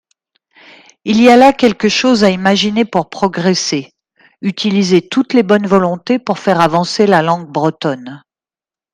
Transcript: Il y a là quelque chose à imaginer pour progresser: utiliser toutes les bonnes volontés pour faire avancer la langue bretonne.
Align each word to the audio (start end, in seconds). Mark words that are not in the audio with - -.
Il 1.05 1.21
y 1.21 1.29
a 1.29 1.35
là 1.37 1.53
quelque 1.53 1.87
chose 1.87 2.23
à 2.23 2.31
imaginer 2.31 2.85
pour 2.85 3.07
progresser: 3.11 3.91
utiliser 4.41 5.07
toutes 5.07 5.35
les 5.35 5.43
bonnes 5.43 5.67
volontés 5.67 6.17
pour 6.17 6.39
faire 6.39 6.59
avancer 6.59 7.05
la 7.05 7.21
langue 7.21 7.47
bretonne. 7.47 8.23